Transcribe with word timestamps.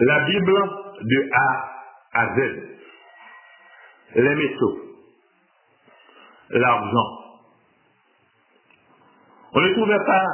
La 0.00 0.24
Bible 0.26 0.52
de 1.00 1.30
A 1.32 2.20
à 2.20 2.34
Z. 2.34 2.38
Les 4.14 4.34
métaux. 4.34 4.78
L'argent. 6.50 7.18
On 9.54 9.60
ne 9.60 9.72
trouvait 9.74 10.04
pas 10.06 10.24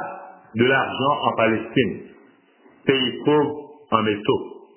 de 0.55 0.65
l'argent 0.65 1.21
en 1.23 1.35
Palestine, 1.35 2.07
pays 2.85 3.23
pauvre 3.25 3.71
en 3.91 4.03
métaux. 4.03 4.67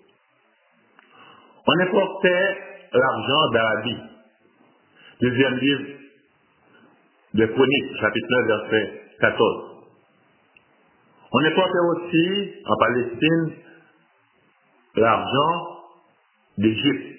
On 1.66 1.80
importait 1.80 2.58
l'argent 2.92 3.50
d'Arabie. 3.52 4.00
Deuxième 5.20 5.54
livre 5.58 5.84
de 7.34 7.46
Chroniques, 7.46 8.00
chapitre 8.00 8.26
9, 8.30 8.46
verset 8.46 9.02
14. 9.20 9.64
On 11.30 11.44
importait 11.44 11.78
aussi 11.90 12.54
en 12.64 12.76
Palestine 12.76 13.67
l'argent 14.98 15.78
d'Égypte. 16.58 17.18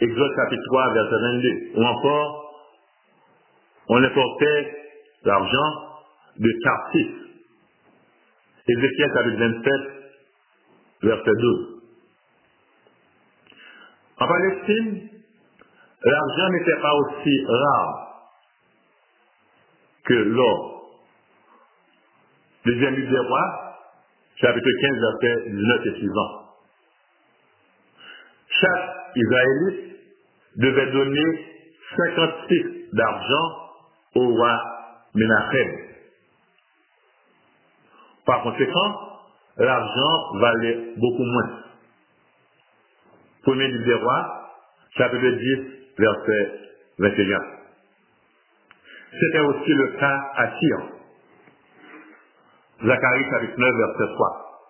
Exode 0.00 0.32
chapitre 0.36 0.62
3, 0.66 0.94
verset 0.94 1.16
22. 1.22 1.80
Ou 1.80 1.84
encore, 1.84 2.44
on 3.88 4.02
importait 4.02 4.76
l'argent 5.24 5.84
de 6.38 6.50
Tarsis. 6.64 7.10
Ézéchiel 8.66 9.10
chapitre 9.14 9.38
27, 9.38 9.72
verset 11.02 11.30
12. 11.38 11.82
En 14.18 14.26
Palestine, 14.26 15.08
l'argent 16.02 16.48
n'était 16.50 16.80
pas 16.80 16.94
aussi 16.94 17.46
rare 17.46 18.04
que 20.04 20.14
l'or. 20.14 20.70
Deuxième 22.64 22.94
livre 22.94 23.10
des 23.10 23.28
rois, 23.28 23.76
chapitre 24.36 24.68
15, 24.80 24.98
verset 25.00 25.50
19 25.50 25.86
et 25.86 25.98
suivant. 25.98 26.43
Chaque 28.64 29.16
Israélite 29.16 29.96
devait 30.56 30.92
donner 30.92 31.46
56 31.96 32.94
d'argent 32.94 33.46
au 34.14 34.28
roi 34.28 34.60
Menachem. 35.14 35.70
Par 38.24 38.42
conséquent, 38.42 39.18
l'argent 39.58 40.38
valait 40.38 40.94
beaucoup 40.96 41.24
moins. 41.24 41.60
Premier 43.42 43.68
livre 43.68 43.84
des 43.84 43.94
rois, 43.94 44.50
chapitre 44.96 45.28
10, 45.28 45.98
verset 45.98 46.60
21. 46.98 47.38
C'était 49.20 49.40
aussi 49.40 49.74
le 49.74 49.88
cas 49.98 50.20
à 50.36 50.46
Tyr. 50.48 50.78
Zacharie 52.82 53.30
chapitre 53.30 53.58
9, 53.58 53.76
verset 53.76 54.14
3. 54.14 54.60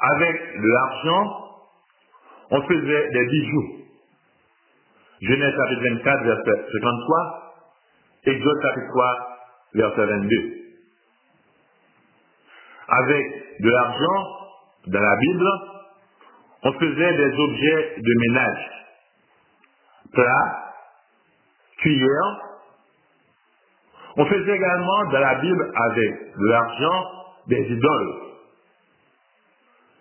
Avec 0.00 0.60
de 0.62 0.68
l'argent, 0.68 1.47
on 2.50 2.62
faisait 2.62 3.10
des 3.10 3.26
bijoux. 3.26 3.78
Genèse 5.20 5.54
chapitre 5.56 5.82
24, 5.82 6.24
verset 6.24 6.64
53, 6.72 7.48
Exode 8.24 8.62
chapitre 8.62 8.88
3, 8.88 9.38
verset 9.74 10.06
22. 10.06 10.58
Avec 12.88 13.60
de 13.60 13.70
l'argent, 13.70 14.38
dans 14.86 15.00
la 15.00 15.16
Bible, 15.16 15.46
on 16.62 16.72
faisait 16.72 17.16
des 17.16 17.38
objets 17.38 17.94
de 17.98 18.28
ménage. 18.28 18.70
Plats, 20.12 20.74
cuillères. 21.78 22.40
On 24.16 24.26
faisait 24.26 24.56
également 24.56 25.04
dans 25.12 25.20
la 25.20 25.34
Bible 25.36 25.72
avec 25.90 26.36
de 26.36 26.46
l'argent 26.48 27.04
des 27.46 27.62
idoles. 27.72 28.14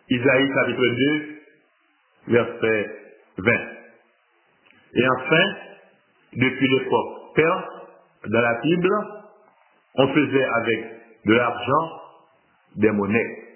Isaïe 0.09 0.53
chapitre 0.53 0.87
2, 0.87 1.36
verset 2.27 2.89
20. 3.37 3.51
Et 4.93 5.09
enfin, 5.17 5.43
depuis 6.33 6.67
l'époque 6.67 7.35
perse, 7.35 7.65
dans 8.27 8.41
la 8.41 8.59
Bible, 8.61 8.89
on 9.95 10.07
faisait 10.13 10.43
avec 10.43 10.85
de 11.25 11.33
l'argent 11.33 12.01
des 12.75 12.91
monnaies. 12.91 13.46